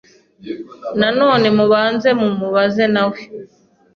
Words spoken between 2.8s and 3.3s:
nawe